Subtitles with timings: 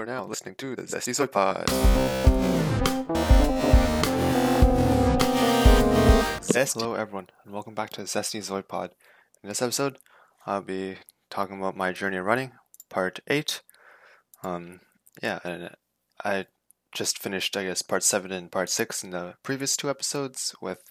[0.00, 1.68] are now listening to the Zesty Soy Pod.
[6.54, 8.92] Yes, hello everyone, and welcome back to the Zesty Zoid Pod.
[9.42, 9.98] In this episode,
[10.46, 10.96] I'll be
[11.28, 12.52] talking about my journey of running,
[12.88, 13.60] part 8.
[14.42, 14.80] Um,
[15.22, 15.76] yeah, and
[16.24, 16.46] I
[16.92, 20.82] just finished, I guess, part 7 and part 6 in the previous two episodes, with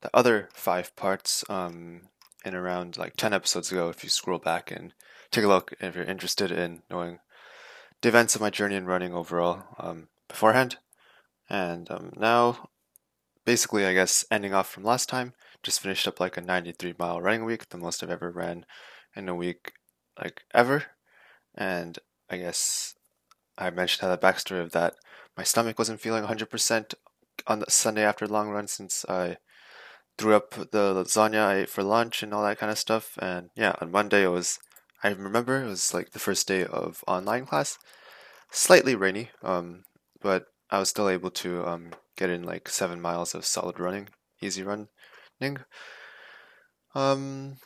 [0.00, 2.08] the other five parts um,
[2.46, 4.94] in around like 10 episodes ago if you scroll back and
[5.30, 7.18] take a look if you're interested in knowing
[8.02, 10.76] the events of my journey in running overall um, beforehand.
[11.48, 12.68] And um, now,
[13.44, 17.20] basically, I guess, ending off from last time, just finished up like a 93 mile
[17.20, 18.66] running week, the most I've ever ran
[19.14, 19.72] in a week,
[20.18, 20.84] like ever.
[21.54, 22.94] And I guess
[23.56, 24.94] I mentioned how the backstory of that,
[25.36, 26.94] my stomach wasn't feeling 100%
[27.46, 29.36] on the Sunday after long run since I
[30.18, 33.18] threw up the lasagna I ate for lunch and all that kind of stuff.
[33.20, 34.58] And yeah, on Monday it was,
[35.02, 37.78] I remember it was like the first day of online class,
[38.52, 39.82] slightly rainy, um,
[40.20, 44.08] but I was still able to um, get in like seven miles of solid running,
[44.40, 44.88] easy running.
[46.94, 47.56] Um,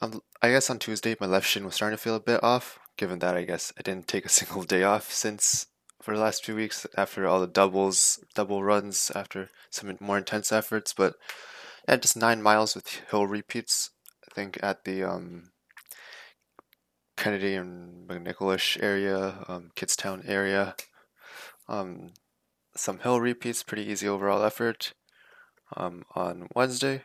[0.00, 3.18] I guess on Tuesday my left shin was starting to feel a bit off, given
[3.20, 5.66] that I guess I didn't take a single day off since
[6.02, 10.52] for the last few weeks after all the doubles, double runs, after some more intense
[10.52, 10.92] efforts.
[10.92, 11.14] But
[11.88, 13.90] yeah, just nine miles with hill repeats.
[14.30, 15.50] I think at the um,
[17.16, 19.70] Kennedy and McNicholish area, um,
[20.26, 20.74] area.
[21.68, 22.10] Um,
[22.74, 24.92] some hill repeats, pretty easy overall effort.
[25.76, 27.02] Um, on Wednesday,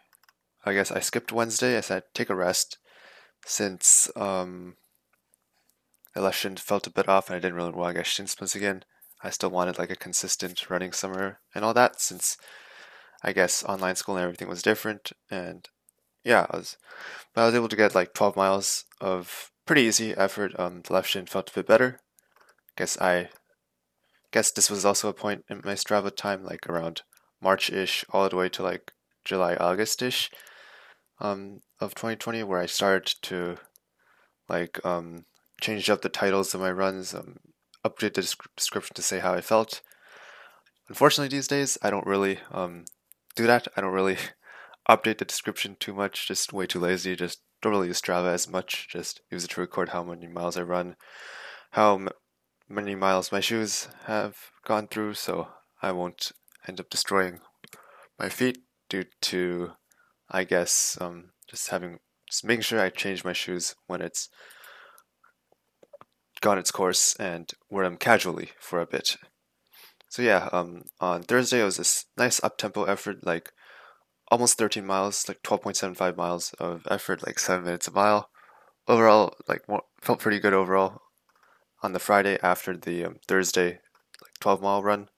[0.66, 1.78] I guess I skipped Wednesday.
[1.78, 2.78] I said take a rest
[3.46, 4.76] since um,
[6.16, 8.84] election felt a bit off and I didn't really want to get shin splints again.
[9.24, 12.38] I still wanted like a consistent running summer and all that since
[13.24, 15.12] I guess online school and everything was different.
[15.30, 15.68] And
[16.24, 16.78] yeah, I was,
[17.34, 20.58] but I was able to get like 12 miles of pretty easy effort.
[20.60, 22.00] Um, the left shin felt a bit better.
[22.78, 23.30] Guess I
[24.32, 27.02] guess this was also a point in my Strava time, like around
[27.42, 28.94] March-ish, all the way to like
[29.26, 30.32] July, August-ish,
[31.20, 33.58] um, of 2020, where I started to
[34.48, 35.26] like um
[35.62, 37.38] change up the titles of my runs, um,
[37.86, 39.82] update the description to say how I felt.
[40.88, 42.86] Unfortunately, these days I don't really um
[43.36, 43.68] do that.
[43.76, 44.18] I don't really
[44.90, 47.16] update the description too much, just way too lazy.
[47.16, 48.88] Just don't really use Strava as much.
[48.90, 50.96] Just use it to record how many miles I run,
[51.72, 52.10] how m-
[52.68, 54.36] many miles my shoes have
[54.66, 55.50] gone through, so
[55.82, 56.32] I won't
[56.68, 57.40] end up destroying
[58.20, 59.72] my feet due to,
[60.30, 64.30] I guess, um, just having just making sure I change my shoes when it's
[66.40, 69.18] gone its course and wear them casually for a bit.
[70.08, 73.52] So yeah, um, on Thursday it was this nice up tempo effort, like
[74.32, 78.30] almost 13 miles, like 12.75 miles of effort, like seven minutes a mile.
[78.88, 81.02] Overall, like more, felt pretty good overall.
[81.84, 83.80] On the Friday after the um, Thursday,
[84.22, 85.10] like 12 mile run,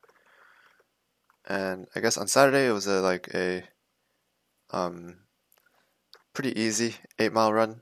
[1.47, 3.63] and I guess on Saturday it was a like a
[4.71, 5.17] um
[6.33, 7.81] pretty easy eight mile run,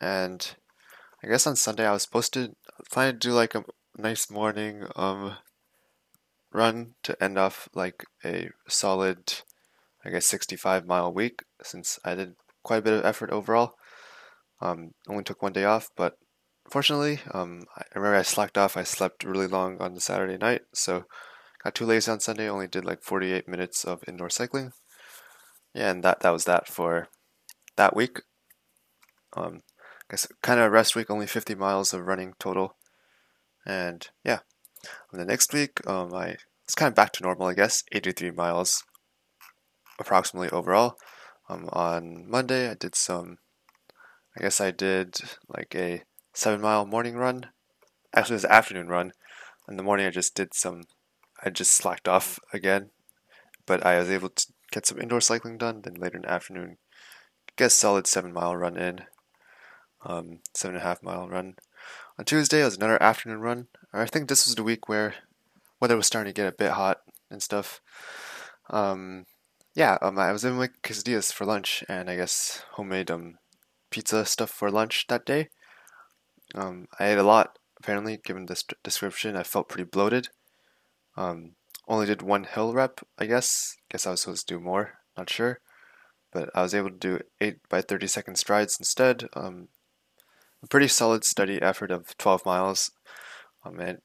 [0.00, 0.54] and
[1.22, 2.56] I guess on Sunday I was supposed to
[2.90, 3.64] plan to do like a
[3.98, 5.36] nice morning um
[6.52, 9.42] run to end off like a solid,
[10.06, 13.74] I guess, 65 mile week since I did quite a bit of effort overall.
[14.60, 16.16] Um, only took one day off, but
[16.70, 18.76] fortunately, um, I remember I slacked off.
[18.76, 21.04] I slept really long on the Saturday night, so
[21.62, 22.48] got too lazy on Sunday.
[22.48, 24.70] Only did like 48 minutes of indoor cycling.
[25.74, 27.08] Yeah, and that that was that for
[27.76, 28.20] that week.
[29.36, 29.62] Um,
[30.08, 32.76] I guess kind of rest week, only 50 miles of running total,
[33.66, 34.38] and yeah.
[35.10, 37.82] And the next week, um, I it's kind of back to normal, I guess.
[37.92, 38.82] 83 miles,
[39.98, 40.96] approximately overall.
[41.48, 43.38] Um, on Monday, I did some.
[44.36, 45.18] I guess I did
[45.48, 46.02] like a
[46.34, 47.46] seven mile morning run.
[48.14, 49.12] Actually, it was an afternoon run.
[49.68, 50.82] In the morning, I just did some.
[51.42, 52.90] I just slacked off again,
[53.66, 55.82] but I was able to get some indoor cycling done.
[55.82, 56.78] Then later in the afternoon,
[57.48, 59.00] I guess solid seven mile run in.
[60.04, 61.56] Um, seven and a half mile run.
[62.18, 63.68] On Tuesday, it was another afternoon run.
[63.92, 65.14] I think this was the week where
[65.80, 67.00] weather was starting to get a bit hot
[67.30, 67.80] and stuff.
[68.70, 69.26] Um,
[69.76, 73.36] yeah, um, I was in my quesadillas for lunch, and I guess homemade um,
[73.90, 75.50] pizza stuff for lunch that day.
[76.54, 79.36] Um, I ate a lot, apparently, given this description.
[79.36, 80.28] I felt pretty bloated.
[81.14, 81.56] Um,
[81.86, 83.76] only did one hill rep, I guess.
[83.90, 85.60] Guess I was supposed to do more, not sure.
[86.32, 89.28] But I was able to do 8 by 30 second strides instead.
[89.34, 89.68] Um,
[90.62, 92.92] a pretty solid, steady effort of 12 miles.
[93.62, 93.98] Um, and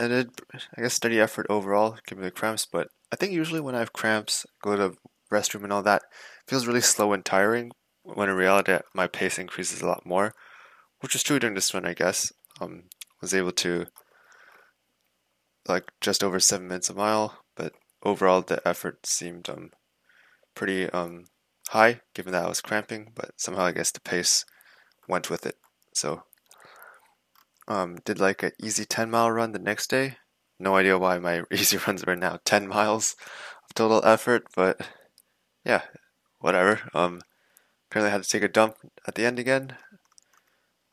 [0.00, 0.30] I did,
[0.76, 3.80] I guess, steady effort overall, give me the cramps, but I think usually when I
[3.80, 4.96] have cramps, go to
[5.32, 6.02] restroom and all that,
[6.48, 7.70] feels really slow and tiring,
[8.02, 10.32] when in reality my pace increases a lot more,
[11.00, 12.32] which is true during this one, I guess.
[12.60, 12.84] Um,
[13.20, 13.86] was able to
[15.68, 19.70] like just over seven minutes a mile, but overall the effort seemed um
[20.54, 21.24] pretty um
[21.68, 24.44] high given that I was cramping, but somehow I guess the pace
[25.08, 25.56] went with it.
[25.94, 26.22] So
[27.70, 30.16] um did like an easy 10 mile run the next day.
[30.58, 33.14] No idea why my easy runs are now 10 miles
[33.64, 34.80] of total effort, but
[35.64, 35.82] yeah,
[36.40, 36.80] whatever.
[36.92, 37.20] Um
[37.88, 38.76] apparently I had to take a dump
[39.06, 39.76] at the end again.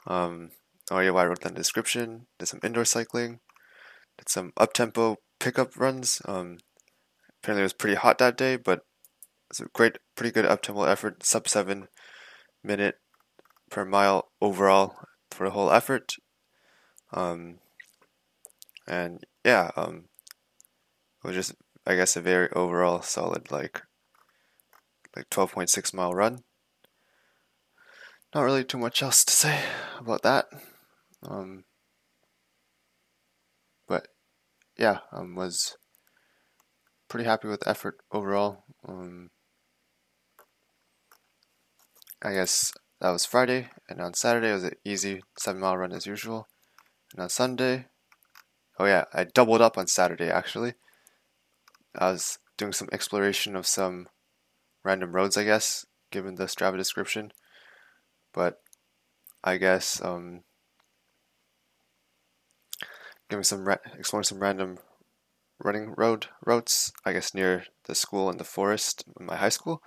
[0.06, 0.52] Um
[0.92, 2.28] idea why I wrote that in the description.
[2.38, 3.40] Did some indoor cycling.
[4.20, 6.22] Did some up tempo pickup runs.
[6.26, 6.60] Um
[7.42, 8.82] apparently it was pretty hot that day, but
[9.50, 11.88] it's a great, pretty good up tempo effort, sub seven
[12.64, 13.00] minute
[13.72, 14.96] per mile overall
[15.32, 16.14] for the whole effort.
[17.12, 17.60] Um,
[18.88, 20.06] and yeah, um,
[21.24, 21.56] it was just,
[21.86, 23.82] I guess, a very overall solid, like,
[25.16, 26.40] like 12.6 mile run.
[28.36, 29.64] Not really too much else to say
[30.00, 30.46] about that.
[31.24, 31.64] Um,
[33.88, 34.08] but
[34.78, 35.78] yeah, um, was
[37.08, 38.64] pretty happy with the effort overall.
[38.88, 39.30] Um,
[42.22, 45.94] I guess that was Friday, and on Saturday it was an easy seven mile run
[45.94, 46.48] as usual.
[47.14, 47.88] And on Sunday,
[48.80, 50.74] oh yeah, I doubled up on Saturday actually.
[51.96, 54.08] I was doing some exploration of some
[54.84, 57.32] random roads, I guess, given the Strava description.
[58.34, 58.62] But
[59.44, 60.44] I guess um,
[63.30, 64.80] giving some ra- exploring some random
[65.60, 69.82] running road routes, I guess near the school and the forest in my high school.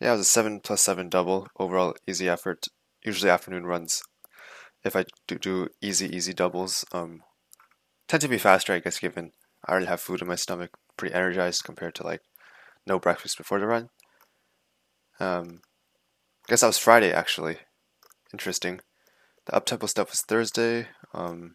[0.00, 2.66] Yeah, it was a seven plus seven double overall easy effort.
[3.04, 4.02] Usually afternoon runs.
[4.84, 7.22] If I do do easy easy doubles, um,
[8.08, 8.72] tend to be faster.
[8.72, 9.32] I guess given
[9.66, 12.22] I already have food in my stomach, pretty energized compared to like
[12.86, 13.88] no breakfast before the run.
[15.18, 15.62] Um,
[16.46, 17.58] I guess that was Friday actually.
[18.32, 18.80] Interesting.
[19.46, 20.88] The up tempo stuff was Thursday.
[21.12, 21.54] Um,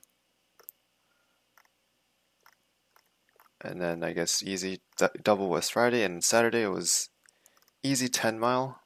[3.61, 4.81] and then I guess easy
[5.23, 7.09] double was Friday, and Saturday it was
[7.83, 8.79] easy 10 mile.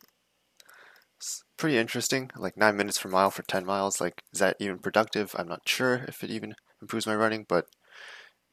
[1.58, 4.02] Pretty interesting, like 9 minutes per mile for 10 miles.
[4.02, 5.36] Like, is that even productive?
[5.38, 7.68] I'm not sure if it even improves my running, but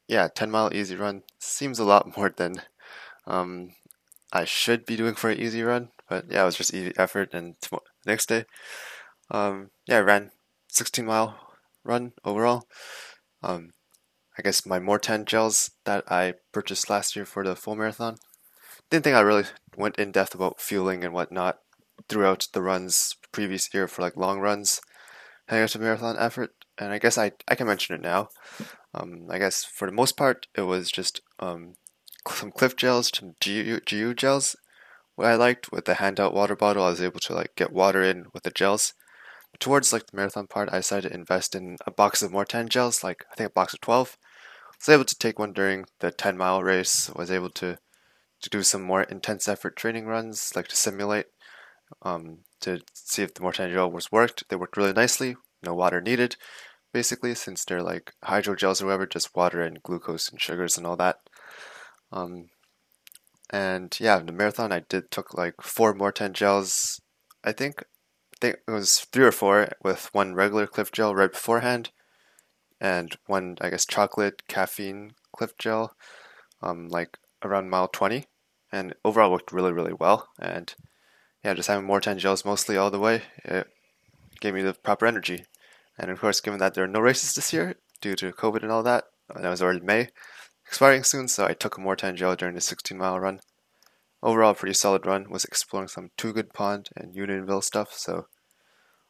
[0.06, 2.62] yeah, 10 mile easy run seems a lot more than
[3.26, 3.72] um,
[4.32, 5.90] I should be doing for an easy run.
[6.08, 7.54] But yeah, it was just easy effort, and
[8.04, 8.44] next day,
[9.30, 10.32] um, yeah, I ran
[10.68, 11.38] 16 mile
[11.84, 12.64] run overall.
[13.42, 13.70] Um,
[14.36, 18.16] I guess my Maurten gels that I purchased last year for the full marathon.
[18.90, 19.44] Didn't think I really
[19.76, 21.58] went in depth about fueling and whatnot
[22.08, 24.80] throughout the runs previous year for like long runs
[25.48, 26.52] heading out to marathon effort.
[26.78, 28.28] And I guess I, I can mention it now.
[28.94, 31.74] Um, I guess for the most part, it was just um,
[32.28, 34.56] some Clif gels, some GU, GU gels.
[35.16, 38.02] What I liked with the handout water bottle, I was able to like get water
[38.02, 38.94] in with the gels.
[39.58, 43.04] towards like the marathon part, I decided to invest in a box of Maurten gels,
[43.04, 44.16] like I think a box of 12
[44.78, 47.76] was able to take one during the 10 mile race, was able to,
[48.40, 51.26] to do some more intense effort training runs, like to simulate,
[52.02, 54.44] um, to see if the Maurten gel was worked.
[54.48, 56.36] They worked really nicely, no water needed,
[56.92, 60.96] basically, since they're like hydrogels or whatever, just water and glucose and sugars and all
[60.96, 61.18] that.
[62.12, 62.48] Um,
[63.50, 67.00] and yeah, in the marathon, I did took like four Maurten gels.
[67.42, 71.32] I think, I think it was three or four with one regular Clif gel right
[71.32, 71.90] beforehand,
[72.80, 75.94] and one I guess chocolate caffeine Clif gel,
[76.62, 78.26] um, like around mile twenty,
[78.72, 80.28] and overall worked really really well.
[80.38, 80.74] And
[81.44, 83.66] yeah, just having Maurten gels mostly all the way, it
[84.40, 85.44] gave me the proper energy.
[85.98, 88.72] And of course, given that there are no races this year due to COVID and
[88.72, 89.04] all that,
[89.34, 90.08] and it was already May,
[90.66, 93.40] expiring soon, so I took a Maurten gel during the 16 mile run.
[94.22, 95.30] Overall, pretty solid run.
[95.30, 98.26] Was exploring some Toogood Pond and Unionville stuff, so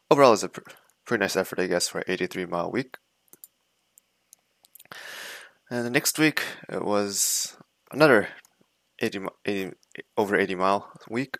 [0.09, 0.61] overall, is a pr-
[1.05, 2.97] pretty nice effort, I guess, for an 83 mile week.
[5.69, 7.57] And the next week it was
[7.91, 8.27] another
[8.99, 9.71] 80, 80
[10.17, 11.37] over 80 mile week.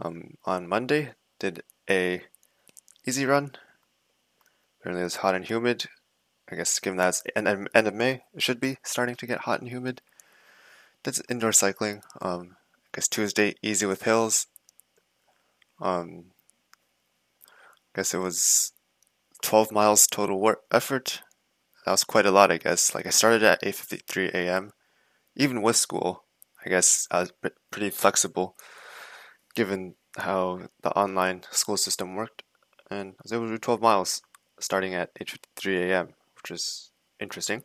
[0.00, 2.22] Um, on Monday, did a
[3.06, 3.52] easy run.
[4.80, 5.86] Apparently, it was hot and humid.
[6.50, 9.40] I guess given that it's end, end of May, it should be starting to get
[9.40, 10.02] hot and humid.
[11.02, 12.02] Did indoor cycling.
[12.20, 14.46] Um, I guess Tuesday, easy with hills.
[15.80, 16.26] Um,
[17.94, 18.72] I guess it was
[19.42, 21.22] 12 miles total work effort
[21.86, 22.94] that was quite a lot, I guess.
[22.94, 24.72] Like I started at 8:53 a.m.
[25.36, 26.24] Even with school,
[26.64, 27.32] I guess I was
[27.70, 28.56] pretty flexible,
[29.56, 32.44] given how the online school system worked,
[32.90, 34.22] and I was able to do 12 miles
[34.60, 37.64] starting at 8:53 a.m., which is interesting.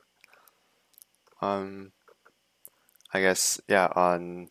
[1.42, 1.92] Um,
[3.14, 3.90] I guess yeah.
[3.96, 4.50] On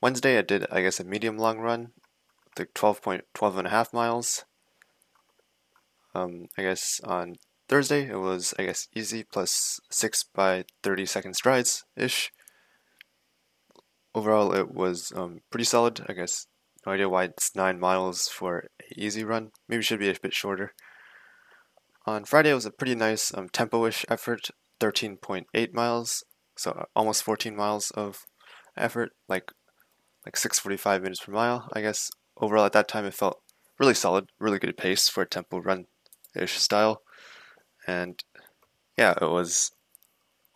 [0.00, 1.92] Wednesday, I did I guess a medium long run,
[2.58, 4.44] like 12 point 12 and a half miles.
[6.14, 7.36] Um, I guess on
[7.68, 12.32] Thursday, it was, I guess, easy plus 6 by 30 second strides ish.
[14.18, 16.04] Overall, it was um, pretty solid.
[16.08, 16.48] I guess
[16.84, 19.52] no idea why it's 9 miles for an easy run.
[19.68, 20.72] Maybe should be a bit shorter.
[22.04, 26.24] On Friday, it was a pretty nice um, tempo ish effort 13.8 miles,
[26.56, 28.24] so uh, almost 14 miles of
[28.76, 29.52] effort, like
[30.26, 31.68] like 6:45 minutes per mile.
[31.72, 33.40] I guess overall at that time it felt
[33.78, 35.84] really solid, really good pace for a tempo run
[36.34, 37.02] ish style.
[37.86, 38.20] And
[38.96, 39.70] yeah, it was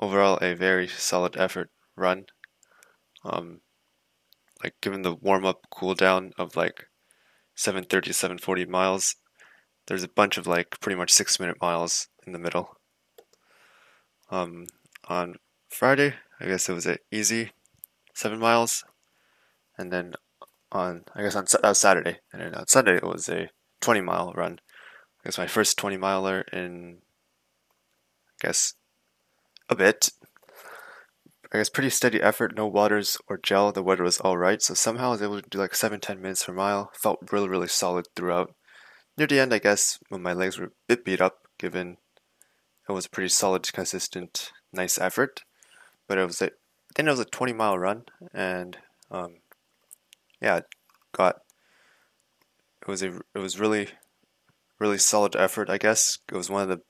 [0.00, 2.24] overall a very solid effort run.
[3.24, 3.60] Um,
[4.62, 6.88] like given the warm up cool down of like
[7.54, 9.16] 730 740 miles,
[9.86, 12.76] there's a bunch of like pretty much six minute miles in the middle.
[14.30, 14.66] Um,
[15.08, 15.36] on
[15.68, 17.52] Friday, I guess it was an easy
[18.14, 18.84] seven miles,
[19.76, 20.14] and then
[20.70, 23.50] on I guess on uh, Saturday, and then on Sunday it was a
[23.80, 24.60] 20 mile run.
[25.20, 26.98] I guess my first 20 miler in
[28.40, 28.74] I guess
[29.68, 30.10] a bit.
[31.52, 33.72] I guess pretty steady effort, no waters or gel.
[33.72, 36.20] The weather was all right, so somehow I was able to do like seven ten
[36.20, 36.90] minutes per mile.
[36.94, 38.54] Felt really really solid throughout.
[39.18, 41.98] Near the end, I guess when my legs were a bit beat up, given
[42.88, 45.42] it was a pretty solid, consistent, nice effort.
[46.08, 46.50] But it was a, I
[46.94, 48.78] think it was a 20 mile run, and
[49.10, 49.36] um,
[50.40, 50.60] yeah,
[51.12, 51.36] got
[52.80, 53.88] it was a it was really
[54.78, 55.68] really solid effort.
[55.68, 56.80] I guess it was one of the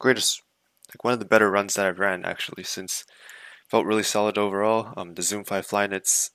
[0.00, 0.42] greatest,
[0.90, 3.04] like one of the better runs that I've ran actually since.
[3.72, 4.92] Felt really solid overall.
[4.98, 6.28] Um, the Zoom Fly Flyknits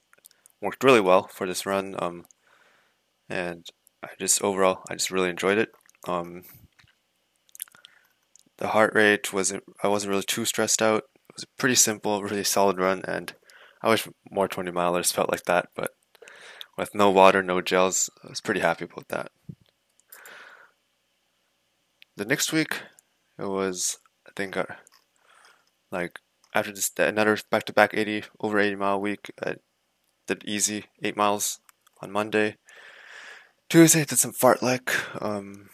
[0.59, 1.95] worked really well for this run.
[1.99, 2.25] Um,
[3.29, 3.63] and
[4.01, 5.69] I just overall I just really enjoyed it.
[6.07, 6.45] Um,
[8.57, 11.03] the heart rate wasn't I wasn't really too stressed out.
[11.29, 13.35] It was a pretty simple, really solid run, and
[13.83, 15.91] I wish more 20 milers felt like that, but
[16.75, 19.31] with no water, no gels, I was pretty happy about that.
[22.15, 22.81] The next week,
[23.37, 24.65] it was I think uh,
[25.91, 26.19] like
[26.57, 29.31] after this another back to back 80 over 80 mile week.
[29.45, 29.55] I
[30.25, 31.59] did easy eight miles
[32.01, 32.57] on Monday.
[33.69, 34.89] Tuesday did some fartlek.
[35.21, 35.69] Um,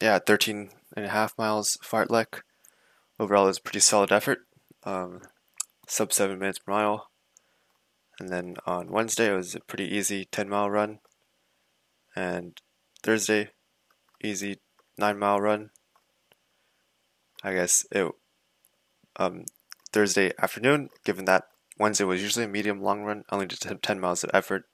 [0.00, 2.40] yeah, 13 and a half miles fartlek.
[3.20, 4.38] Overall, it was a pretty solid effort.
[4.84, 5.20] Um,
[5.86, 7.10] sub seven minutes per mile.
[8.18, 11.00] And then on Wednesday, it was a pretty easy 10 mile run.
[12.16, 12.58] And
[13.02, 13.50] Thursday,
[14.22, 14.60] easy
[14.96, 15.70] 9 mile run.
[17.44, 18.12] I guess it
[19.16, 19.44] um,
[19.92, 21.44] Thursday afternoon, given that
[21.78, 24.64] Wednesday was usually a medium long run, only did 10 miles of effort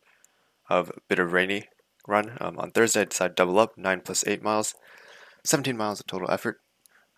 [0.68, 1.68] of a bit of rainy
[2.06, 2.36] run.
[2.40, 4.74] Um, on Thursday, I decided to double up 9 plus 8 miles,
[5.44, 6.60] 17 miles of total effort.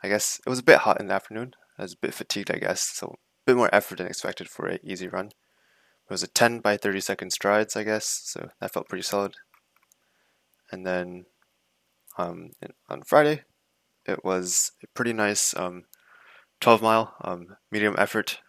[0.02, 1.54] I guess it was a bit hot in the afternoon.
[1.78, 4.66] I was a bit fatigued, I guess, so a bit more effort than expected for
[4.66, 5.26] an easy run.
[5.26, 9.34] It was a 10 by 30 second strides, I guess, so that felt pretty solid.
[10.72, 11.26] And then
[12.18, 12.50] um,
[12.88, 13.42] on Friday,
[14.06, 15.84] it was a pretty nice um,
[16.61, 18.40] 12 mile um, medium effort,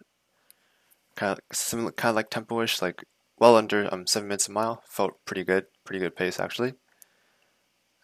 [1.16, 3.04] kind of similar, kind of like tempo-ish, like
[3.38, 4.82] well under um, seven minutes a mile.
[4.88, 6.74] Felt pretty good, pretty good pace actually.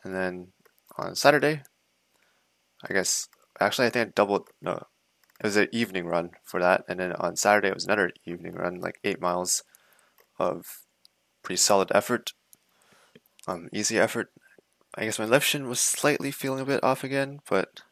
[0.03, 0.49] And then
[0.97, 1.63] on Saturday,
[2.89, 3.29] I guess
[3.61, 4.49] actually I think I doubled.
[4.63, 4.83] No,
[5.41, 8.55] it was an evening run for that, and then on Saturday it was another evening
[8.55, 9.63] run, like eight miles
[10.39, 10.65] of
[11.43, 12.33] pretty solid effort,
[13.47, 14.29] um, easy effort.
[14.95, 17.83] I guess my left shin was slightly feeling a bit off again, but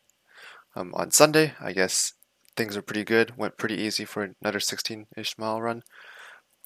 [0.77, 2.13] um, on Sunday, I guess
[2.55, 3.37] things were pretty good.
[3.37, 5.83] Went pretty easy for another 16-ish mile run.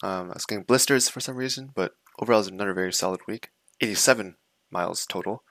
[0.03, 3.21] Um, I was getting blisters for some reason, but overall it was another very solid
[3.29, 3.51] week.
[3.81, 4.37] 87
[4.71, 5.45] miles total,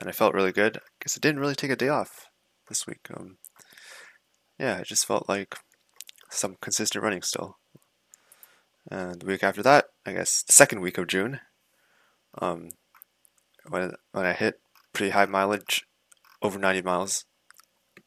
[0.00, 0.78] and I felt really good.
[0.78, 2.26] I guess I didn't really take a day off
[2.68, 3.06] this week.
[3.14, 3.36] Um,
[4.58, 5.56] yeah, I just felt like
[6.30, 7.58] some consistent running still.
[8.90, 11.40] And the week after that, I guess the second week of June,
[12.40, 12.70] um,
[13.68, 14.60] when when I hit
[14.92, 15.84] pretty high mileage,
[16.42, 17.24] over 90 miles,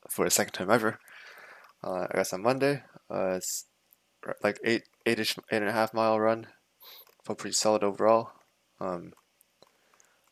[0.10, 1.00] for the second time ever.
[1.84, 3.66] Uh, I guess on Monday, uh, it's
[4.42, 6.48] like eight, eight-ish, eight and a half mile run.
[7.26, 8.32] Felt pretty solid overall.
[8.80, 9.14] Um,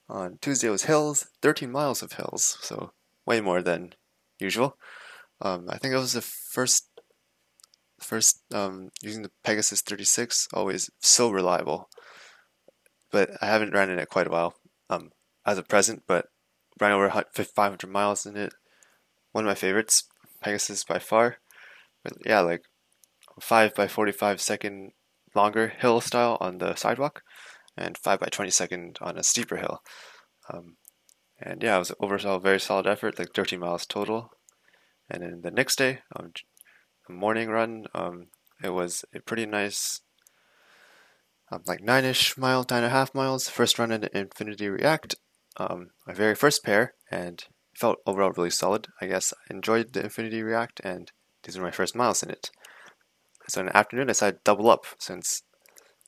[0.09, 2.91] on Tuesday was hills, 13 miles of hills, so
[3.25, 3.93] way more than
[4.39, 4.77] usual.
[5.41, 6.87] Um, I think it was the first,
[7.99, 11.89] first um, using the Pegasus 36, always so reliable.
[13.11, 14.55] But I haven't ran in it quite a while
[14.89, 15.11] um,
[15.45, 16.27] as of present, but
[16.79, 18.53] ran over 500 miles in it
[19.31, 20.03] one of my favorites,
[20.41, 21.38] Pegasus by far.
[22.03, 22.63] But yeah, like
[23.39, 24.91] five by forty-five second
[25.35, 27.23] longer hill style on the sidewalk,
[27.77, 29.81] and five by twenty second on a steeper hill.
[30.51, 30.77] Um,
[31.41, 34.31] and yeah, it was overall very solid effort, like 13 miles total.
[35.09, 36.31] And then the next day, um,
[37.09, 38.27] a morning run, um,
[38.63, 40.01] it was a pretty nice,
[41.51, 43.50] um, like nine-ish mile, nine and a half miles.
[43.50, 45.15] First run in Infinity React,
[45.57, 47.43] um, my very first pair, and
[47.81, 48.88] felt overall really solid.
[49.01, 51.11] I guess I enjoyed the Infinity React, and
[51.43, 52.51] these were my first miles in it.
[53.50, 55.41] So in the afternoon, I decided to double up since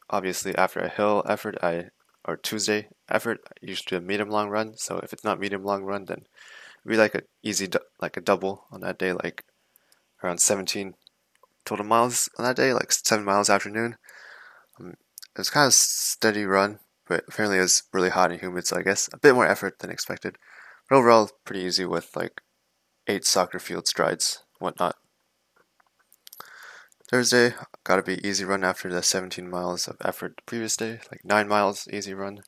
[0.07, 1.89] obviously after a hill effort, I
[2.25, 4.77] or Tuesday effort, I usually do a medium long run.
[4.77, 6.27] So if it's not medium long run, then
[6.85, 7.67] it'd like a easy
[7.99, 9.43] like a double on that day, like
[10.23, 10.93] around 17
[11.65, 13.97] total miles on that day, like seven miles afternoon.
[14.79, 14.91] Um,
[15.35, 18.77] it was kind of steady run, but apparently it was really hot and humid, so
[18.77, 20.37] I guess a bit more effort than expected.
[20.93, 22.39] Overall, pretty easy with like
[23.07, 24.95] eight soccer field strides, whatnot.
[27.09, 30.99] Thursday, got to be easy run after the 17 miles of effort the previous day,
[31.11, 32.41] like 9 miles easy run.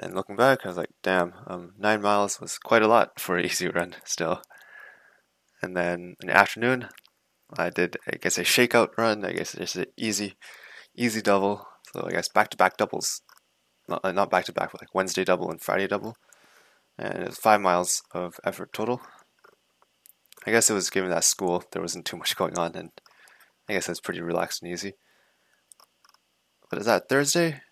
[0.00, 3.36] And looking back, I was like, damn, um, 9 miles was quite a lot for
[3.36, 4.42] an easy run still.
[5.62, 6.88] And then in the afternoon,
[7.56, 9.24] I did, I guess, a shakeout run.
[9.24, 10.34] I guess it's an easy,
[10.96, 11.64] easy double.
[11.92, 13.22] So I guess back to back doubles.
[13.88, 16.16] Not back to back, but like Wednesday double and Friday double.
[17.00, 19.00] And it was 5 miles of effort total.
[20.46, 22.90] I guess it was given that school, there wasn't too much going on, and
[23.68, 24.92] I guess that's pretty relaxed and easy.
[26.68, 27.62] What is that, Thursday?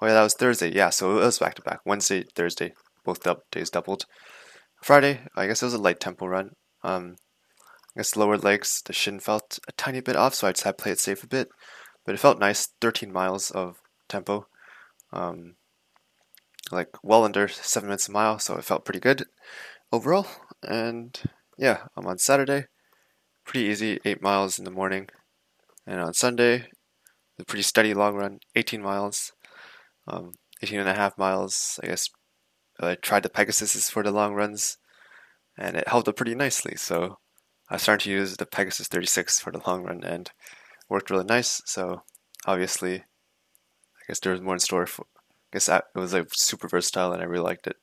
[0.00, 0.72] Oh yeah, that was Thursday.
[0.72, 1.80] Yeah, so it was back to back.
[1.84, 2.72] Wednesday, Thursday,
[3.04, 4.04] both days doubled.
[4.82, 6.52] Friday, I guess it was a light tempo run.
[6.82, 7.16] Um,
[7.94, 10.78] I guess lower legs, the shin felt a tiny bit off, so I just had
[10.78, 11.48] to play it safe a bit.
[12.06, 13.76] But it felt nice, 13 miles of
[14.08, 14.46] tempo.
[15.12, 15.56] Um,
[16.70, 19.24] like well under 7 minutes a mile, so it felt pretty good
[19.92, 20.26] overall.
[20.62, 21.18] And
[21.56, 22.66] yeah, I'm on Saturday
[23.48, 25.08] pretty easy, 8 miles in the morning.
[25.86, 26.66] And on Sunday,
[27.40, 29.32] a pretty steady long run, 18 miles,
[30.06, 30.32] um,
[30.62, 31.80] 18 and a half miles.
[31.82, 32.10] I guess
[32.78, 34.76] I tried the Pegasus for the long runs,
[35.56, 36.76] and it held up pretty nicely.
[36.76, 37.18] So
[37.70, 40.30] I started to use the Pegasus 36 for the long run, and
[40.90, 41.62] worked really nice.
[41.64, 42.02] So
[42.46, 44.86] obviously, I guess there was more in store.
[44.86, 45.06] For,
[45.52, 47.76] guess it was like super versatile, and I really liked it.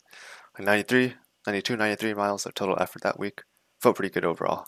[0.58, 1.16] Like 93,
[1.48, 3.44] 92, 93 miles of total effort that week.
[3.82, 4.68] Felt pretty good overall.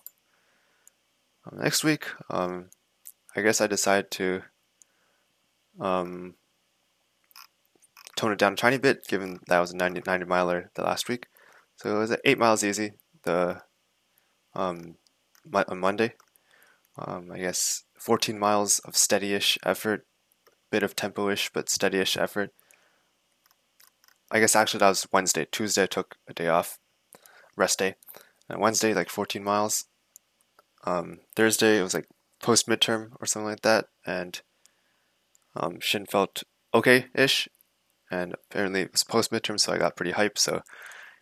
[1.46, 2.70] Um, next week, um,
[3.36, 4.42] I guess I decided to
[5.80, 6.36] um,
[8.16, 11.08] tone it down a tiny bit, given that was a 90, 90 miler the last
[11.08, 11.28] week.
[11.76, 13.62] So it was at 8 miles easy the
[14.56, 14.96] um,
[15.54, 16.14] on Monday.
[16.98, 20.08] Um, I guess 14 miles of steady-ish effort,
[20.72, 22.52] bit of tempo-ish, but steady-ish effort.
[24.32, 25.48] I guess actually that was Wednesday.
[25.52, 26.80] Tuesday I took a day off,
[27.56, 27.96] rest day.
[28.50, 29.86] And Wednesday, like 14 miles
[30.88, 32.08] um, Thursday it was like
[32.42, 34.42] post midterm or something like that, and
[35.56, 37.50] um, Shin felt okay ish,
[38.10, 40.38] and apparently it was post midterm, so I got pretty hyped.
[40.38, 40.64] So it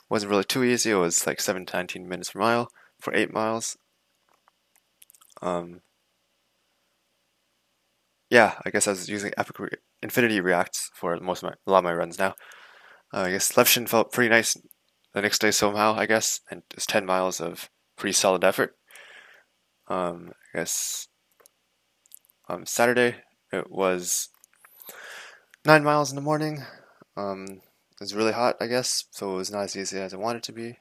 [0.09, 0.91] wasn't really too easy.
[0.91, 3.77] It was like seven to nineteen minutes per mile for eight miles.
[5.41, 5.81] Um,
[8.29, 9.69] yeah, I guess I was using Epic Re-
[10.01, 12.35] Infinity Reacts for most of my a lot of my runs now.
[13.15, 14.57] Uh, I guess left shin felt pretty nice
[15.13, 15.95] the next day somehow.
[15.95, 18.75] I guess, and it's ten miles of pretty solid effort.
[19.87, 21.07] Um, I guess
[22.49, 23.15] um, Saturday
[23.53, 24.27] it was
[25.63, 26.63] nine miles in the morning.
[27.15, 27.61] Um,
[27.93, 30.43] it was really hot, I guess, so it was not as easy as I wanted
[30.43, 30.77] to be.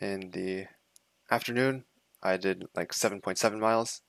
[0.00, 0.66] In the
[1.30, 1.84] afternoon,
[2.22, 4.00] I did like 7.7 miles.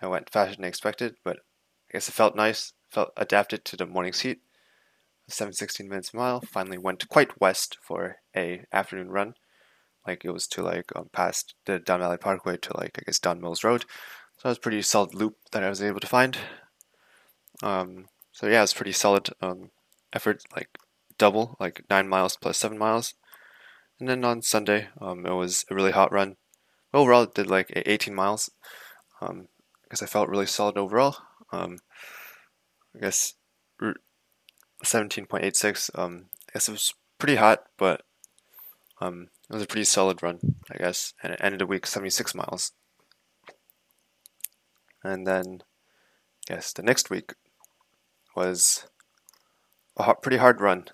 [0.00, 3.84] I went faster than expected, but I guess it felt nice, felt adapted to the
[3.84, 4.40] morning's heat.
[5.30, 6.40] 7.16 minutes a mile.
[6.40, 9.34] Finally went quite west for a afternoon run.
[10.06, 13.18] Like it was to like um, past the Don Valley Parkway to like I guess
[13.18, 13.82] Don Mills Road.
[14.36, 16.38] So that was pretty solid loop that I was able to find.
[17.62, 19.70] Um, so yeah, it's pretty solid um,
[20.12, 20.78] effort, like
[21.18, 23.14] double, like nine miles plus seven miles.
[23.98, 26.36] And then on Sunday, um, it was a really hot run.
[26.94, 28.48] Overall, it did like 18 miles.
[29.20, 29.48] Um,
[29.82, 31.16] because I felt really solid overall.
[31.50, 31.78] Um,
[32.94, 33.34] I guess
[34.84, 35.98] 17.86.
[35.98, 38.02] Um, I guess it was pretty hot, but
[39.00, 40.38] um, it was a pretty solid run,
[40.70, 42.72] I guess, and it ended the week 76 miles.
[45.02, 45.62] And then,
[46.48, 47.34] yes, the next week
[48.34, 48.86] was
[49.96, 50.86] a hard, pretty hard run,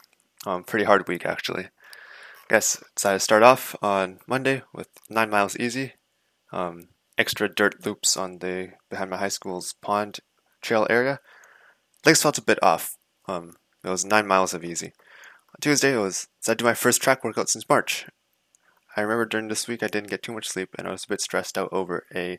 [0.46, 1.64] um, pretty hard week actually.
[1.64, 5.94] I guess decided to start off on Monday with nine miles easy,
[6.52, 10.20] um, extra dirt loops on the behind my high school's pond
[10.60, 11.20] trail area.
[12.04, 12.96] Legs felt a bit off.
[13.26, 14.86] Um, it was nine miles of easy.
[14.86, 18.06] On Tuesday, it was I do my first track workout since March,
[18.96, 21.08] I remember during this week I didn't get too much sleep and I was a
[21.08, 22.38] bit stressed out over a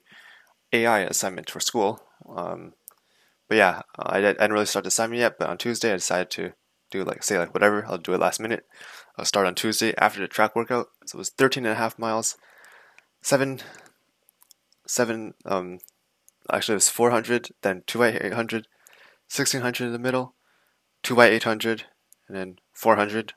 [0.71, 2.01] AI assignment for school.
[2.34, 2.73] Um,
[3.47, 5.38] but yeah, I, didn't really start the assignment yet.
[5.38, 6.53] But on Tuesday I decided to
[6.91, 7.86] do like say like whatever.
[7.86, 8.65] I'll do it last minute.
[9.17, 10.88] I'll start on Tuesday after the track workout.
[11.05, 12.38] So it was 13 and a half miles,
[13.21, 13.60] seven,
[14.88, 15.34] seven.
[15.43, 15.79] Um,
[16.51, 18.67] actually it was 400, then two by 800,
[19.27, 20.35] 1600 in the middle,
[21.05, 21.85] two by 800,
[22.27, 23.33] and then 400.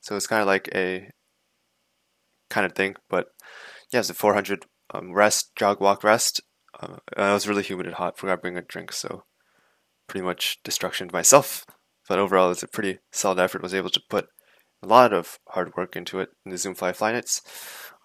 [0.00, 1.10] So it's kind of like a
[2.50, 2.96] kind of thing.
[3.08, 3.28] But
[3.90, 6.42] yeah, it's a 400 um, rest, jog, walk, rest.
[6.78, 8.18] Uh, was really humid and hot.
[8.18, 9.24] Forgot to bring a drink, so
[10.06, 11.64] pretty much destruction to myself.
[12.08, 13.62] But overall, it's a pretty solid effort.
[13.62, 14.26] Was able to put
[14.82, 17.40] a lot of hard work into it in the Zoomfly Flyknits.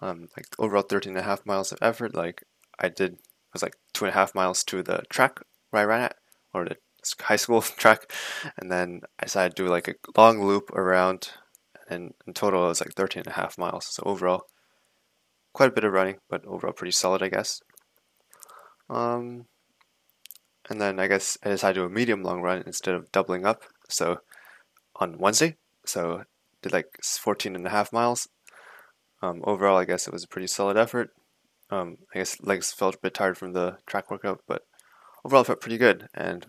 [0.00, 2.14] Um, like overall 13 and a half miles of effort.
[2.14, 2.44] Like
[2.78, 3.18] I did it
[3.52, 6.16] was like two and a half miles to the track where I ran at,
[6.54, 6.76] or the
[7.20, 8.12] high school track,
[8.58, 11.30] and then I decided to do like a long loop around,
[11.88, 13.86] and in total it was like 13 and a half miles.
[13.86, 14.46] So overall,
[15.52, 17.60] quite a bit of running, but overall pretty solid, I guess.
[18.88, 19.46] Um,
[20.68, 23.46] and then I guess I decided to do a medium long run instead of doubling
[23.46, 23.62] up.
[23.88, 24.18] So
[24.96, 26.24] on Wednesday, so
[26.62, 28.28] did like 14 and a half miles.
[29.22, 31.10] Um, overall, I guess it was a pretty solid effort.
[31.70, 34.62] Um, I guess legs felt a bit tired from the track workout, but
[35.24, 36.46] overall felt pretty good and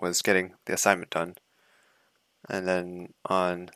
[0.00, 1.36] was getting the assignment done.
[2.48, 3.70] And then on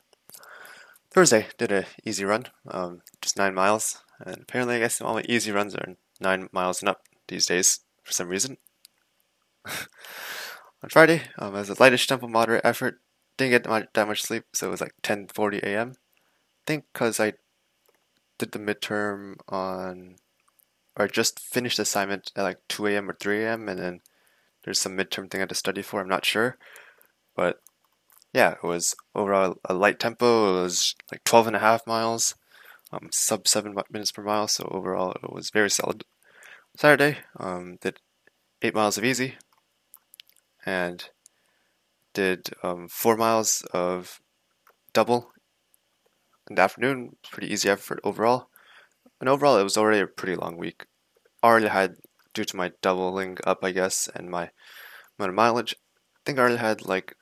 [1.11, 4.01] Thursday, did an easy run, um, just nine miles.
[4.25, 7.81] And apparently, I guess all my easy runs are nine miles and up these days
[8.03, 8.57] for some reason.
[9.65, 12.99] on Friday, um, as a lightish tempo, moderate effort.
[13.37, 15.93] Didn't get that much sleep, so it was like 10:40 a.m.
[15.95, 17.33] I think because I
[18.37, 20.17] did the midterm on
[20.95, 23.09] or just finished the assignment at like 2 a.m.
[23.09, 23.69] or 3 a.m.
[23.69, 24.01] and then
[24.63, 26.01] there's some midterm thing I had to study for.
[26.01, 26.57] I'm not sure,
[27.35, 27.59] but
[28.33, 30.57] yeah, it was overall a light tempo.
[30.57, 32.35] It was like 12 and a half miles,
[32.91, 34.47] um, sub seven minutes per mile.
[34.47, 36.03] So overall, it was very solid.
[36.77, 37.99] Saturday, um, did
[38.61, 39.35] eight miles of easy,
[40.65, 41.09] and
[42.13, 44.21] did um, four miles of
[44.93, 45.31] double
[46.49, 47.15] in the afternoon.
[47.31, 48.47] Pretty easy effort overall.
[49.19, 50.85] And overall, it was already a pretty long week.
[51.43, 51.95] Already had,
[52.33, 54.51] due to my doubling up, I guess, and my
[55.17, 57.15] amount of mileage, I think I already had like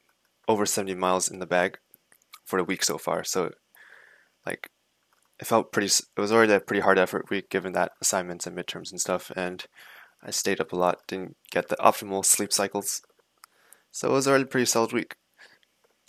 [0.47, 1.79] over 70 miles in the bag
[2.45, 3.23] for the week so far.
[3.23, 3.51] So,
[4.45, 4.69] like,
[5.39, 8.57] it felt pretty, it was already a pretty hard effort week given that assignments and
[8.57, 9.31] midterms and stuff.
[9.35, 9.65] And
[10.21, 13.01] I stayed up a lot, didn't get the optimal sleep cycles.
[13.91, 15.15] So it was already a pretty solid week.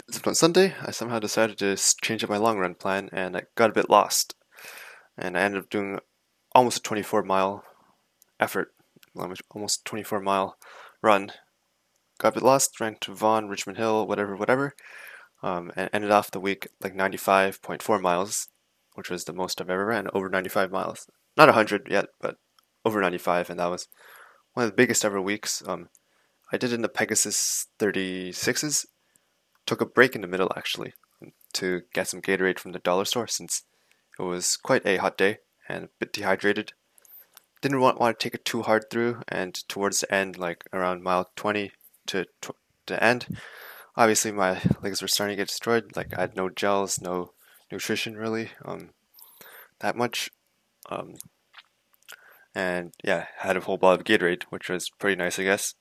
[0.09, 3.43] Except on Sunday, I somehow decided to change up my long run plan and I
[3.55, 4.35] got a bit lost
[5.17, 6.01] and I ended up doing
[6.55, 7.65] almost a 24 mile
[8.41, 8.73] effort,
[9.17, 10.57] almost 24 mile
[11.03, 11.33] run.
[12.19, 14.75] Got a bit lost, ran to Vaughan, Richmond Hill, whatever, whatever,
[15.43, 18.49] um, and ended off the week like 95.4 miles,
[18.95, 21.07] which was the most I've ever ran, over 95 miles.
[21.37, 22.37] Not 100 yet, but
[22.85, 23.89] over 95, and that was
[24.53, 25.63] one of the biggest ever weeks.
[25.67, 25.89] Um,
[26.53, 28.87] I did it in the Pegasus 36s.
[29.67, 30.95] Took a break in the middle actually
[31.55, 33.63] to get some Gatorade from the dollar store since
[34.19, 36.73] it was quite a hot day and a bit dehydrated.
[37.61, 41.03] Didn't want, want to take it too hard through, and towards the end, like around
[41.03, 41.73] mile 20
[42.07, 42.27] to
[42.87, 43.27] the end,
[43.97, 45.95] obviously my legs were starting to get destroyed.
[45.95, 47.33] Like I had no gels, no
[47.71, 48.91] nutrition really, um,
[49.81, 50.31] that much.
[50.89, 51.17] Um,
[52.55, 55.75] and yeah, had a whole bottle of Gatorade, which was pretty nice, I guess.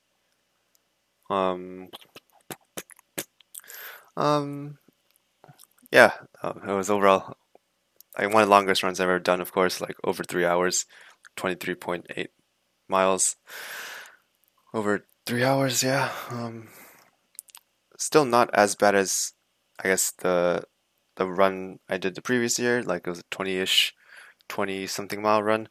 [1.29, 1.89] Um,
[4.17, 4.77] um,
[5.91, 6.11] yeah,
[6.43, 7.37] um, it was overall
[8.17, 10.85] like one of the longest runs I've ever done, of course, like over three hours,
[11.39, 12.27] 23.8
[12.87, 13.35] miles.
[14.73, 16.11] Over three hours, yeah.
[16.29, 16.69] Um,
[17.97, 19.33] still not as bad as,
[19.83, 20.63] I guess, the
[21.15, 22.83] the run I did the previous year.
[22.83, 23.93] Like it was a 20 ish,
[24.47, 25.67] 20 something mile run.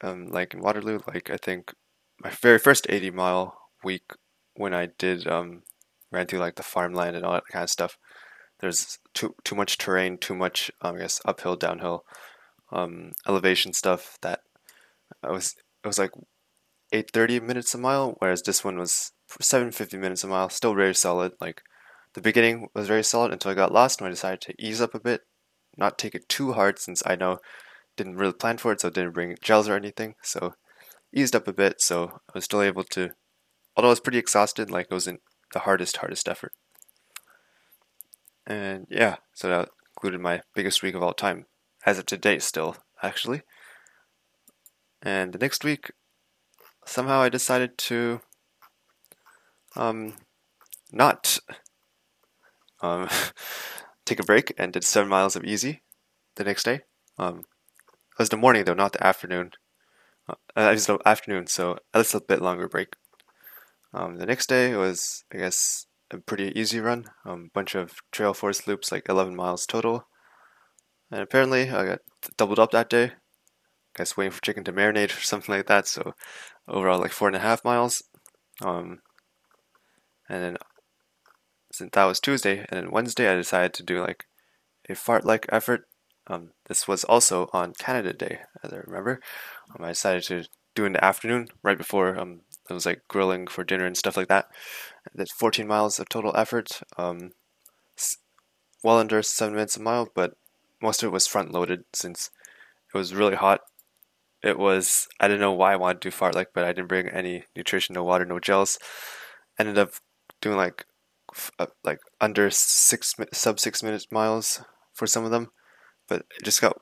[0.00, 1.74] Um, like in Waterloo, like I think
[2.22, 4.12] my very first 80 mile week
[4.54, 5.62] when I did um,
[6.10, 7.98] ran through like the farmland and all that kind of stuff
[8.60, 12.04] there's too too much terrain, too much um, I guess uphill, downhill,
[12.72, 14.40] um, elevation stuff that
[15.22, 15.54] I was
[15.84, 16.12] it was like
[16.92, 20.48] 8:30 minutes a mile, whereas this one was 7:50 minutes a mile.
[20.48, 21.32] Still very solid.
[21.40, 21.62] Like
[22.14, 24.94] the beginning was very solid until I got lost, and I decided to ease up
[24.94, 25.22] a bit,
[25.76, 27.38] not take it too hard since I know
[27.96, 30.14] didn't really plan for it, so didn't bring gels or anything.
[30.22, 30.54] So
[31.12, 33.10] eased up a bit, so I was still able to.
[33.76, 35.20] Although I was pretty exhausted, like it wasn't
[35.52, 36.52] the hardest hardest effort.
[38.46, 41.46] And yeah, so that included my biggest week of all time,
[41.84, 43.42] as of today still, actually.
[45.02, 45.92] And the next week,
[46.84, 48.20] somehow I decided to
[49.76, 50.14] um,
[50.92, 51.38] not
[52.80, 53.08] um,
[54.04, 55.82] take a break and did seven miles of easy
[56.36, 56.80] the next day.
[57.18, 59.52] Um, it was the morning though, not the afternoon.
[60.28, 62.94] Uh, it was the afternoon, so at least a bit longer break.
[63.94, 67.06] Um, the next day was, I guess, a pretty easy run.
[67.24, 70.06] A um, bunch of trail forest loops, like 11 miles total.
[71.10, 72.00] And apparently, I got
[72.36, 73.12] doubled up that day.
[73.98, 75.88] I guess waiting for chicken to marinate or something like that.
[75.88, 76.14] So
[76.68, 78.04] overall, like four and a half miles.
[78.62, 79.00] Um,
[80.28, 80.56] and then
[81.72, 84.26] since that was Tuesday, and then Wednesday, I decided to do like
[84.88, 85.88] a fartlek effort.
[86.28, 89.20] Um, this was also on Canada Day, as I remember.
[89.74, 90.44] Um, I decided to
[90.76, 94.16] do in the afternoon, right before um, it was like grilling for dinner and stuff
[94.16, 94.46] like that.
[95.12, 97.32] That's 14 miles of total effort, um,
[98.84, 100.34] well under seven minutes a mile, but
[100.80, 102.30] most of it was front loaded since
[102.94, 103.62] it was really hot.
[104.42, 107.08] It was I didn't know why I wanted to do fartlek, but I didn't bring
[107.08, 108.78] any nutrition, no water, no gels.
[109.58, 109.92] Ended up
[110.40, 110.86] doing like
[111.58, 114.62] uh, like under six sub six minutes miles
[114.94, 115.48] for some of them,
[116.08, 116.80] but it just got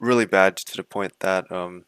[0.00, 1.84] really bad to the point that um,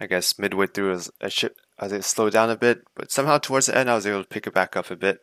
[0.00, 3.66] I guess midway through was I should I slowed down a bit, but somehow towards
[3.66, 5.20] the end I was able to pick it back up a bit,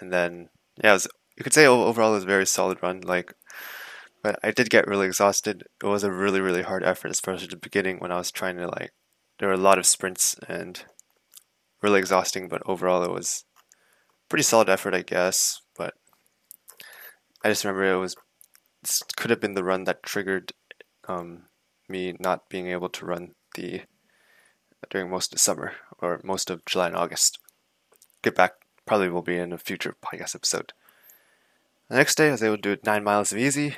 [0.00, 0.48] and then
[0.82, 3.00] yeah, was, you could say overall it was a very solid run.
[3.00, 3.32] Like,
[4.26, 5.62] but I did get really exhausted.
[5.80, 8.56] It was a really really hard effort, especially at the beginning when I was trying
[8.56, 8.90] to like.
[9.38, 10.82] There were a lot of sprints and
[11.80, 13.44] really exhausting, but overall it was
[14.28, 15.60] pretty solid effort, I guess.
[15.76, 15.94] But
[17.44, 18.16] I just remember it was
[19.16, 20.52] could have been the run that triggered
[21.06, 21.44] um,
[21.88, 23.82] me not being able to run the
[24.90, 27.38] during most of summer or most of July and August.
[28.22, 28.54] Get back
[28.86, 30.72] probably will be in a future podcast episode.
[31.88, 33.76] The next day I was able to do nine miles of easy.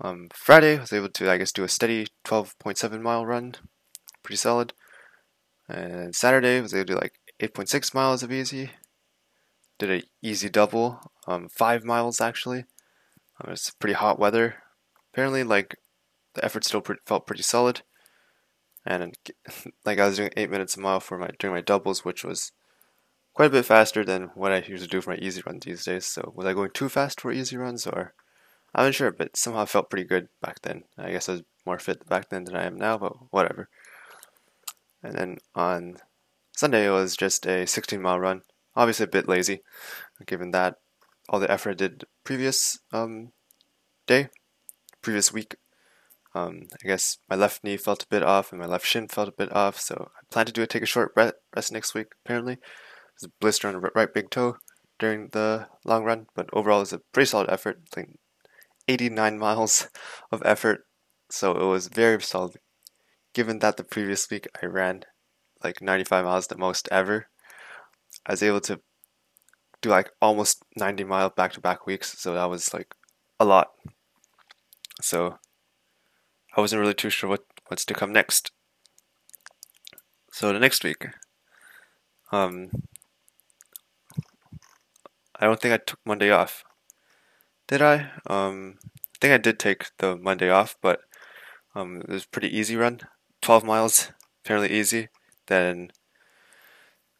[0.00, 3.54] Um, Friday I was able to I guess do a steady 12.7 mile run,
[4.22, 4.72] pretty solid.
[5.68, 8.70] And Saturday I was able to do like 8.6 miles of easy.
[9.78, 12.64] Did a easy double, um, five miles actually.
[13.40, 14.56] Um, it's pretty hot weather.
[15.12, 15.76] Apparently, like
[16.34, 17.82] the effort still pre- felt pretty solid
[18.86, 19.16] and
[19.84, 22.52] like I was doing eight minutes a mile for my during my doubles, which was
[23.34, 26.06] quite a bit faster than what I usually do for my easy runs these days.
[26.06, 28.14] So was I going too fast for easy runs, or
[28.74, 30.84] I'm not sure, but somehow I felt pretty good back then.
[30.96, 33.68] I guess I was more fit back then than I am now, but whatever.
[35.02, 35.96] And then on
[36.56, 38.42] Sunday it was just a 16 mile run.
[38.76, 39.62] Obviously a bit lazy,
[40.26, 40.76] given that
[41.28, 43.32] all the effort I did previous um,
[44.06, 44.28] day,
[45.02, 45.56] previous week
[46.34, 49.28] um, I guess my left knee felt a bit off and my left shin felt
[49.28, 50.70] a bit off, so I plan to do it.
[50.70, 52.08] Take a short rest next week.
[52.24, 54.56] Apparently, there's a blister on the right big toe
[54.98, 57.80] during the long run, but overall, it's a pretty solid effort.
[57.96, 58.10] Like
[58.90, 59.88] 89 miles
[60.32, 60.84] of effort,
[61.30, 62.56] so it was very solid.
[63.32, 65.04] Given that the previous week I ran
[65.62, 67.28] like 95 miles the most ever,
[68.26, 68.80] I was able to
[69.80, 72.94] do like almost 90 mile back to back weeks, so that was like
[73.38, 73.68] a lot.
[75.00, 75.38] So
[76.56, 78.50] I wasn't really too sure what what's to come next.
[80.32, 81.06] So the next week,
[82.32, 82.70] um,
[85.36, 86.64] I don't think I took Monday off.
[87.70, 88.10] Did I?
[88.26, 91.02] Um, I think I did take the Monday off, but
[91.72, 92.98] um, it was pretty easy run,
[93.42, 94.10] 12 miles,
[94.44, 95.08] fairly easy.
[95.46, 95.92] Then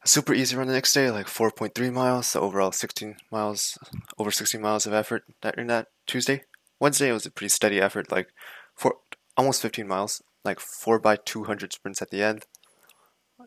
[0.02, 3.78] a super easy run the next day, like 4.3 miles, so overall 16 miles,
[4.18, 6.42] over 16 miles of effort that in that Tuesday.
[6.80, 8.30] Wednesday it was a pretty steady effort, like
[8.74, 8.96] four,
[9.36, 12.46] almost 15 miles, like 4 by 200 sprints at the end.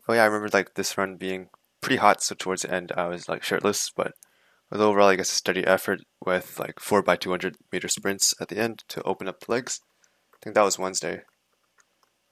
[0.08, 1.50] Oh yeah, I remember like this run being
[1.82, 4.14] pretty hot, so towards the end I was like shirtless, but
[4.74, 8.48] with overall I guess a steady effort with like 4 by 200 meter sprints at
[8.48, 9.80] the end to open up the legs.
[10.34, 11.22] I think that was Wednesday.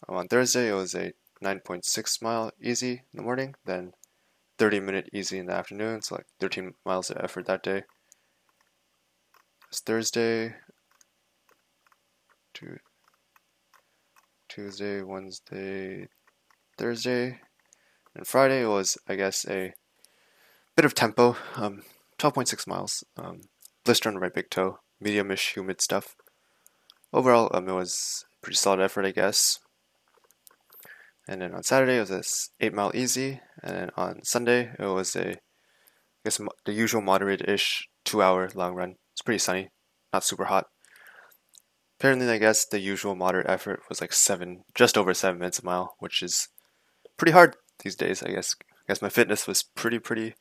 [0.08, 3.92] Um, on Thursday it was a 9.6 mile easy in the morning, then
[4.58, 7.84] 30 minute easy in the afternoon, so like 13 miles of effort that day.
[9.68, 10.56] It's Thursday.
[14.48, 16.08] Tuesday, Wednesday,
[16.76, 17.40] Thursday,
[18.14, 19.72] and Friday was, I guess, a
[20.76, 21.36] bit of tempo.
[21.56, 21.82] Um,
[22.22, 23.02] 12.6 miles.
[23.16, 23.40] Um,
[23.84, 24.78] blister on right big toe.
[25.00, 26.14] Medium-ish humid stuff.
[27.12, 29.58] Overall, um, it was pretty solid effort, I guess.
[31.26, 33.40] And then on Saturday, it was a 8 mile easy.
[33.62, 35.36] And then on Sunday, it was a, I
[36.24, 38.94] guess, the usual moderate-ish two-hour long run.
[39.12, 39.70] It's pretty sunny,
[40.12, 40.66] not super hot.
[41.98, 45.64] Apparently, I guess the usual moderate effort was like seven, just over seven minutes a
[45.64, 46.48] mile, which is
[47.16, 48.22] pretty hard these days.
[48.22, 48.54] I guess.
[48.60, 50.34] I guess my fitness was pretty, pretty,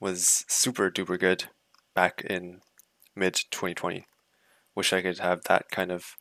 [0.00, 1.44] was super duper good
[1.94, 2.60] back in
[3.14, 4.06] mid 2020.
[4.74, 6.16] Wish I could have that kind of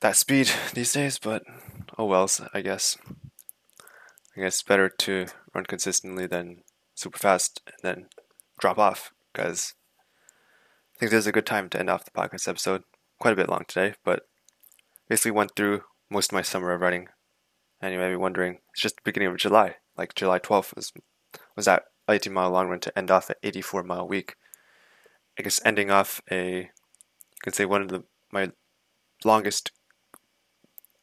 [0.00, 1.42] that speed these days, but
[1.98, 2.96] oh well, I guess.
[4.36, 6.62] I guess better to run consistently than
[6.94, 8.06] super fast and then
[8.58, 9.74] drop off because
[10.94, 12.82] I think this is a good time to end off the podcast episode.
[13.20, 14.22] Quite a bit long today, but
[15.08, 17.08] basically went through most of my summer of running.
[17.80, 19.76] And you may be wondering, it's just the beginning of July.
[19.96, 20.92] Like July 12th was
[21.56, 24.36] was that 18 mile long run to end off an 84 mile week.
[25.38, 26.68] I guess ending off a, you
[27.42, 28.50] could say one of the my
[29.24, 29.70] longest,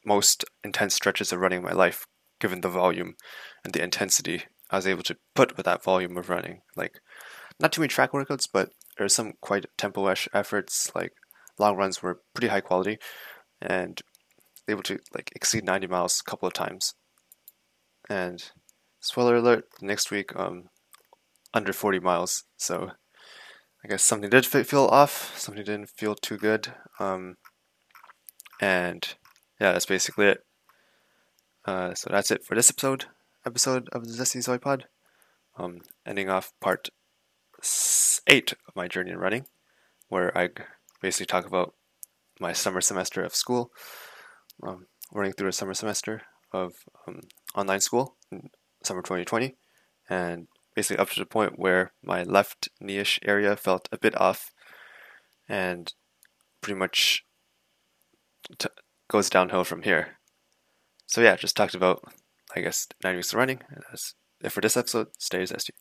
[0.06, 2.06] most intense stretches of running in my life,
[2.40, 3.16] given the volume
[3.64, 6.62] and the intensity I was able to put with that volume of running.
[6.76, 7.02] Like,
[7.60, 11.14] not too many track workouts, but there were some quite tempo-ish efforts like
[11.60, 12.98] long runs were pretty high quality,
[13.62, 14.02] and
[14.68, 16.94] able to like exceed 90 miles a couple of times.
[18.10, 18.44] And
[19.00, 20.70] spoiler alert, next week um
[21.54, 22.44] under 40 miles.
[22.58, 22.92] So
[23.84, 26.74] I guess something did feel off, something didn't feel too good.
[27.00, 27.36] Um,
[28.60, 29.16] and
[29.60, 30.46] yeah, that's basically it.
[31.66, 33.06] Uh, so that's it for this episode
[33.46, 34.86] episode of the Zesty Zoe Pod.
[35.58, 36.90] Um, ending off part
[38.28, 39.46] eight of my journey in running,
[40.08, 40.50] where I
[41.02, 41.74] basically talk about
[42.40, 43.72] my summer semester of school,
[44.64, 46.22] um, running through a summer semester
[46.54, 46.74] of
[47.08, 47.22] um,
[47.56, 48.50] online school in
[48.84, 49.56] summer 2020,
[50.10, 54.52] and basically up to the point where my left knee-ish area felt a bit off,
[55.48, 55.94] and
[56.62, 57.24] pretty much
[58.58, 58.70] t-
[59.10, 60.18] goes downhill from here.
[61.08, 62.02] So yeah, just talked about,
[62.56, 63.60] I guess, nine weeks of running.
[63.70, 65.08] And that's it for this episode.
[65.20, 65.72] Stay zesty.